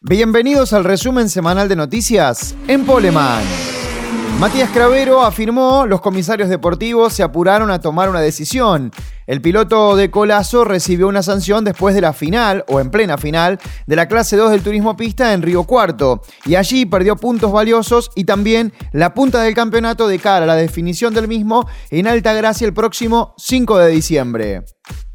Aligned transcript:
Bienvenidos 0.00 0.72
al 0.74 0.84
resumen 0.84 1.28
semanal 1.28 1.68
de 1.68 1.74
noticias 1.74 2.54
en 2.68 2.86
Poleman. 2.86 3.42
Matías 4.38 4.70
Cravero 4.70 5.24
afirmó 5.24 5.86
los 5.86 6.00
comisarios 6.00 6.48
deportivos 6.48 7.12
se 7.14 7.24
apuraron 7.24 7.72
a 7.72 7.80
tomar 7.80 8.08
una 8.08 8.20
decisión. 8.20 8.92
El 9.26 9.42
piloto 9.42 9.96
de 9.96 10.08
Colazo 10.08 10.64
recibió 10.64 11.08
una 11.08 11.24
sanción 11.24 11.64
después 11.64 11.96
de 11.96 12.00
la 12.00 12.12
final, 12.12 12.64
o 12.68 12.78
en 12.78 12.92
plena 12.92 13.18
final, 13.18 13.58
de 13.88 13.96
la 13.96 14.06
clase 14.06 14.36
2 14.36 14.52
del 14.52 14.62
turismo 14.62 14.96
pista 14.96 15.32
en 15.32 15.42
Río 15.42 15.64
Cuarto, 15.64 16.22
y 16.46 16.54
allí 16.54 16.86
perdió 16.86 17.16
puntos 17.16 17.50
valiosos 17.50 18.12
y 18.14 18.22
también 18.22 18.72
la 18.92 19.14
punta 19.14 19.42
del 19.42 19.54
campeonato 19.54 20.06
de 20.06 20.20
cara 20.20 20.44
a 20.44 20.46
la 20.46 20.54
definición 20.54 21.12
del 21.12 21.26
mismo 21.26 21.68
en 21.90 22.06
Alta 22.06 22.34
Gracia 22.34 22.68
el 22.68 22.72
próximo 22.72 23.34
5 23.36 23.78
de 23.78 23.88
diciembre. 23.88 24.64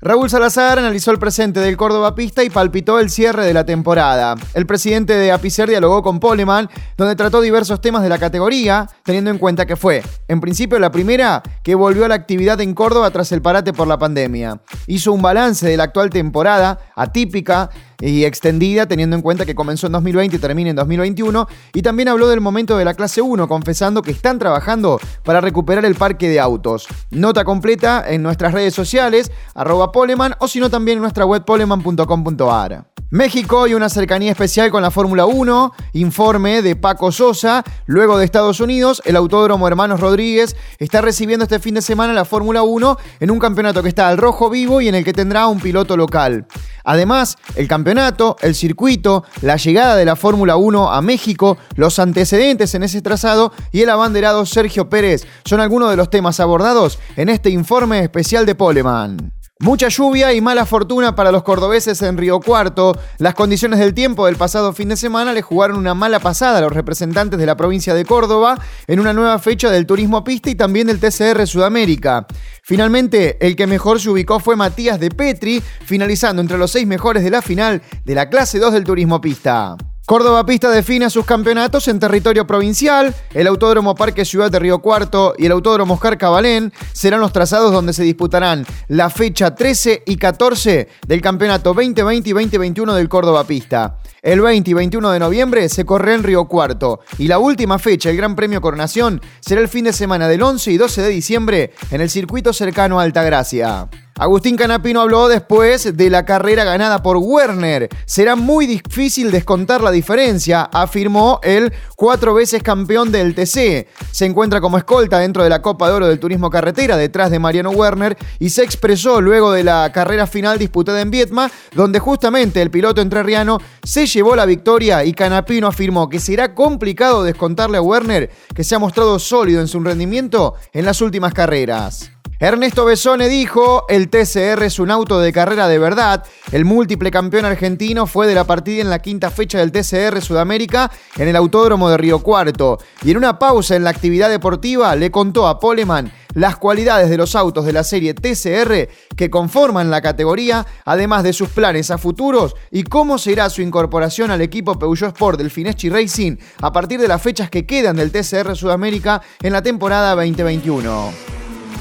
Raúl 0.03 0.29
Salazar 0.29 0.79
analizó 0.79 1.11
el 1.11 1.17
presente 1.17 1.61
del 1.61 1.77
Córdoba 1.77 2.13
Pista 2.13 2.43
y 2.43 2.49
palpitó 2.49 2.99
el 2.99 3.09
cierre 3.09 3.45
de 3.45 3.53
la 3.53 3.65
temporada. 3.65 4.35
El 4.53 4.65
presidente 4.65 5.13
de 5.13 5.31
Apicer 5.31 5.69
dialogó 5.69 6.03
con 6.03 6.19
Poleman, 6.19 6.69
donde 6.97 7.15
trató 7.15 7.39
diversos 7.39 7.79
temas 7.79 8.03
de 8.03 8.09
la 8.09 8.17
categoría, 8.17 8.89
teniendo 9.03 9.31
en 9.31 9.37
cuenta 9.37 9.65
que 9.65 9.77
fue, 9.77 10.03
en 10.27 10.41
principio, 10.41 10.77
la 10.77 10.91
primera 10.91 11.41
que 11.63 11.73
volvió 11.73 12.03
a 12.03 12.09
la 12.09 12.15
actividad 12.15 12.59
en 12.59 12.73
Córdoba 12.73 13.11
tras 13.11 13.31
el 13.31 13.41
parate 13.41 13.71
por 13.71 13.87
la 13.87 13.97
pandemia. 13.97 14.59
Hizo 14.87 15.13
un 15.13 15.21
balance 15.21 15.65
de 15.65 15.77
la 15.77 15.85
actual 15.85 16.09
temporada, 16.09 16.79
atípica, 16.97 17.69
y 18.03 18.25
extendida, 18.25 18.85
teniendo 18.85 19.15
en 19.15 19.21
cuenta 19.21 19.45
que 19.45 19.55
comenzó 19.55 19.87
en 19.87 19.93
2020 19.93 20.35
y 20.35 20.39
termina 20.39 20.69
en 20.69 20.75
2021. 20.75 21.47
Y 21.73 21.81
también 21.81 22.09
habló 22.09 22.27
del 22.27 22.41
momento 22.41 22.77
de 22.77 22.85
la 22.85 22.93
clase 22.93 23.21
1, 23.21 23.47
confesando 23.47 24.01
que 24.01 24.11
están 24.11 24.39
trabajando 24.39 24.99
para 25.23 25.39
recuperar 25.39 25.85
el 25.85 25.95
parque 25.95 26.27
de 26.27 26.39
autos. 26.39 26.87
Nota 27.11 27.45
completa 27.45 28.03
en 28.07 28.21
nuestras 28.21 28.53
redes 28.53 28.73
sociales, 28.73 29.31
arroba 29.55 29.91
poleman, 29.91 30.35
o 30.39 30.47
si 30.47 30.59
no 30.59 30.69
también 30.69 30.97
en 30.97 31.03
nuestra 31.03 31.25
web 31.25 31.45
poleman.com.ar. 31.45 32.93
México 33.13 33.67
y 33.67 33.75
una 33.75 33.89
cercanía 33.89 34.31
especial 34.31 34.71
con 34.71 34.81
la 34.81 34.89
Fórmula 34.89 35.27
1, 35.27 35.71
informe 35.93 36.63
de 36.63 36.75
Paco 36.75 37.11
Sosa. 37.11 37.63
Luego 37.85 38.17
de 38.17 38.25
Estados 38.25 38.59
Unidos, 38.59 39.03
el 39.05 39.15
Autódromo 39.15 39.67
Hermanos 39.67 39.99
Rodríguez 39.99 40.55
está 40.79 40.99
recibiendo 40.99 41.43
este 41.43 41.59
fin 41.59 41.75
de 41.75 41.83
semana 41.83 42.11
la 42.13 42.25
Fórmula 42.25 42.63
1 42.63 42.97
en 43.19 43.29
un 43.29 43.37
campeonato 43.37 43.83
que 43.83 43.89
está 43.89 44.07
al 44.07 44.17
rojo 44.17 44.49
vivo 44.49 44.81
y 44.81 44.87
en 44.87 44.95
el 44.95 45.05
que 45.05 45.13
tendrá 45.13 45.45
un 45.45 45.59
piloto 45.59 45.95
local. 45.95 46.47
Además, 46.83 47.37
el 47.55 47.67
campeonato, 47.67 48.35
el 48.41 48.55
circuito, 48.55 49.23
la 49.41 49.57
llegada 49.57 49.95
de 49.95 50.05
la 50.05 50.15
Fórmula 50.15 50.55
1 50.55 50.91
a 50.91 51.01
México, 51.01 51.57
los 51.75 51.99
antecedentes 51.99 52.75
en 52.75 52.83
ese 52.83 53.01
trazado 53.01 53.53
y 53.71 53.81
el 53.81 53.89
abanderado 53.89 54.45
Sergio 54.45 54.89
Pérez 54.89 55.25
son 55.45 55.59
algunos 55.59 55.89
de 55.89 55.95
los 55.95 56.09
temas 56.09 56.39
abordados 56.39 56.99
en 57.15 57.29
este 57.29 57.49
informe 57.49 57.99
especial 57.99 58.45
de 58.45 58.55
Poleman. 58.55 59.33
Mucha 59.63 59.87
lluvia 59.87 60.33
y 60.33 60.41
mala 60.41 60.65
fortuna 60.65 61.15
para 61.15 61.31
los 61.31 61.41
cordobeses 61.41 62.01
en 62.01 62.17
Río 62.17 62.41
Cuarto. 62.41 62.99
Las 63.17 63.33
condiciones 63.33 63.79
del 63.79 63.93
tiempo 63.93 64.25
del 64.25 64.35
pasado 64.35 64.73
fin 64.73 64.89
de 64.89 64.97
semana 64.97 65.31
le 65.31 65.41
jugaron 65.41 65.77
una 65.77 65.93
mala 65.93 66.19
pasada 66.19 66.57
a 66.57 66.61
los 66.61 66.73
representantes 66.73 67.39
de 67.39 67.45
la 67.45 67.55
provincia 67.55 67.93
de 67.93 68.03
Córdoba 68.03 68.59
en 68.87 68.99
una 68.99 69.13
nueva 69.13 69.39
fecha 69.39 69.71
del 69.71 69.85
turismo 69.85 70.21
pista 70.25 70.49
y 70.49 70.55
también 70.55 70.87
del 70.87 70.99
TCR 70.99 71.47
Sudamérica. 71.47 72.27
Finalmente, 72.61 73.37
el 73.39 73.55
que 73.55 73.65
mejor 73.65 74.01
se 74.01 74.09
ubicó 74.09 74.41
fue 74.41 74.57
Matías 74.57 74.99
de 74.99 75.11
Petri, 75.11 75.63
finalizando 75.85 76.41
entre 76.41 76.57
los 76.57 76.69
seis 76.69 76.85
mejores 76.85 77.23
de 77.23 77.29
la 77.29 77.41
final 77.41 77.81
de 78.03 78.15
la 78.15 78.27
clase 78.27 78.59
2 78.59 78.73
del 78.73 78.83
turismo 78.83 79.21
pista. 79.21 79.77
Córdoba 80.05 80.45
Pista 80.45 80.69
define 80.69 81.09
sus 81.09 81.25
campeonatos 81.25 81.87
en 81.87 81.97
territorio 81.97 82.45
provincial. 82.45 83.15
El 83.33 83.47
Autódromo 83.47 83.95
Parque 83.95 84.25
Ciudad 84.25 84.51
de 84.51 84.59
Río 84.59 84.79
Cuarto 84.79 85.33
y 85.37 85.45
el 85.45 85.53
Autódromo 85.53 85.93
Oscar 85.93 86.17
Cabalén 86.17 86.73
serán 86.91 87.21
los 87.21 87.31
trazados 87.31 87.71
donde 87.71 87.93
se 87.93 88.03
disputarán 88.03 88.65
la 88.89 89.09
fecha 89.09 89.55
13 89.55 90.03
y 90.05 90.17
14 90.17 90.89
del 91.07 91.21
campeonato 91.21 91.73
2020 91.73 92.29
y 92.29 92.33
2021 92.33 92.93
del 92.95 93.07
Córdoba 93.07 93.45
Pista. 93.45 93.97
El 94.21 94.41
20 94.41 94.71
y 94.71 94.73
21 94.73 95.09
de 95.09 95.19
noviembre 95.19 95.69
se 95.69 95.85
corre 95.85 96.15
en 96.15 96.23
Río 96.23 96.49
Cuarto 96.49 96.99
y 97.17 97.29
la 97.29 97.39
última 97.39 97.79
fecha, 97.79 98.09
el 98.09 98.17
Gran 98.17 98.35
Premio 98.35 98.59
Coronación, 98.59 99.21
será 99.39 99.61
el 99.61 99.69
fin 99.69 99.85
de 99.85 99.93
semana 99.93 100.27
del 100.27 100.43
11 100.43 100.69
y 100.69 100.77
12 100.77 101.01
de 101.01 101.09
diciembre 101.09 101.71
en 101.91 102.01
el 102.01 102.09
circuito 102.09 102.51
cercano 102.51 102.99
a 102.99 103.03
Altagracia. 103.03 103.87
Agustín 104.15 104.55
Canapino 104.55 105.01
habló 105.01 105.27
después 105.27 105.97
de 105.97 106.09
la 106.11 106.23
carrera 106.23 106.63
ganada 106.63 107.01
por 107.01 107.17
Werner. 107.17 107.89
Será 108.05 108.35
muy 108.35 108.67
difícil 108.67 109.31
descontar 109.31 109.81
la 109.81 109.89
diferencia, 109.89 110.69
afirmó 110.71 111.39
el 111.41 111.73
cuatro 111.95 112.35
veces 112.35 112.61
campeón 112.61 113.11
del 113.11 113.33
TC. 113.33 113.87
Se 114.11 114.25
encuentra 114.25 114.61
como 114.61 114.77
escolta 114.77 115.17
dentro 115.17 115.43
de 115.43 115.49
la 115.49 115.63
Copa 115.63 115.87
de 115.87 115.95
Oro 115.95 116.07
del 116.07 116.19
Turismo 116.19 116.51
Carretera 116.51 116.95
detrás 116.95 117.31
de 117.31 117.39
Mariano 117.39 117.71
Werner 117.71 118.15
y 118.37 118.51
se 118.51 118.63
expresó 118.63 119.19
luego 119.19 119.51
de 119.51 119.63
la 119.63 119.91
carrera 119.91 120.27
final 120.27 120.59
disputada 120.59 121.01
en 121.01 121.09
Vietma, 121.09 121.49
donde 121.73 121.97
justamente 121.97 122.61
el 122.61 122.69
piloto 122.69 123.01
entrerriano 123.01 123.57
se 123.81 124.05
llevó 124.05 124.35
la 124.35 124.45
victoria 124.45 125.03
y 125.03 125.13
Canapino 125.13 125.65
afirmó 125.65 126.07
que 126.07 126.19
será 126.19 126.53
complicado 126.53 127.23
descontarle 127.23 127.79
a 127.79 127.81
Werner, 127.81 128.29
que 128.53 128.63
se 128.63 128.75
ha 128.75 128.79
mostrado 128.79 129.17
sólido 129.17 129.59
en 129.59 129.67
su 129.67 129.79
rendimiento 129.79 130.53
en 130.71 130.85
las 130.85 131.01
últimas 131.01 131.33
carreras. 131.33 132.12
Ernesto 132.43 132.83
Besone 132.83 133.29
dijo, 133.29 133.85
el 133.87 134.09
TCR 134.09 134.63
es 134.63 134.77
un 134.77 134.91
auto 134.91 135.21
de 135.21 135.31
carrera 135.31 135.69
de 135.69 135.79
verdad. 135.79 136.25
El 136.51 136.65
múltiple 136.65 137.09
campeón 137.09 137.45
argentino 137.45 138.05
fue 138.05 138.27
de 138.27 138.35
la 138.35 138.43
partida 138.43 138.81
en 138.81 138.89
la 138.89 138.99
quinta 138.99 139.31
fecha 139.31 139.59
del 139.59 139.71
TCR 139.71 140.21
Sudamérica 140.21 140.91
en 141.15 141.29
el 141.29 141.37
Autódromo 141.37 141.89
de 141.89 141.95
Río 141.95 142.19
Cuarto. 142.19 142.79
Y 143.01 143.11
en 143.11 143.17
una 143.17 143.39
pausa 143.39 143.77
en 143.77 143.85
la 143.85 143.91
actividad 143.91 144.29
deportiva 144.29 144.93
le 144.97 145.09
contó 145.09 145.47
a 145.47 145.57
Poleman 145.57 146.11
las 146.33 146.57
cualidades 146.57 147.09
de 147.09 147.15
los 147.15 147.33
autos 147.33 147.63
de 147.63 147.71
la 147.71 147.85
serie 147.85 148.13
TCR 148.13 148.89
que 149.15 149.29
conforman 149.29 149.89
la 149.89 150.01
categoría, 150.01 150.67
además 150.83 151.23
de 151.23 151.31
sus 151.31 151.47
planes 151.47 151.91
a 151.91 151.97
futuros 151.97 152.57
y 152.71 152.83
cómo 152.83 153.19
será 153.19 153.49
su 153.49 153.61
incorporación 153.61 154.31
al 154.31 154.41
equipo 154.41 154.77
Peugeot 154.77 155.13
Sport 155.13 155.37
del 155.37 155.49
Fineschi 155.49 155.87
Racing 155.87 156.35
a 156.61 156.73
partir 156.73 156.99
de 156.99 157.07
las 157.07 157.21
fechas 157.21 157.49
que 157.49 157.65
quedan 157.65 157.95
del 157.95 158.11
TCR 158.11 158.53
Sudamérica 158.53 159.21
en 159.41 159.53
la 159.53 159.61
temporada 159.61 160.13
2021. 160.15 161.32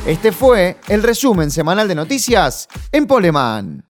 Este 0.07 0.33
fue 0.33 0.77
el 0.89 1.03
resumen 1.03 1.51
semanal 1.51 1.89
de 1.89 1.95
noticias 1.95 2.69
en 2.91 3.07
Poleman. 3.07 3.81